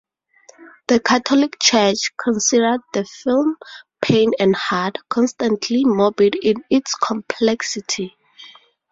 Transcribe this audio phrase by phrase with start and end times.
[0.87, 3.55] The Catholic Church considered the film
[4.01, 8.17] "painful and hard, constantly morbid in its complexity".